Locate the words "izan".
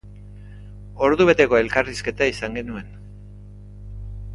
2.33-2.61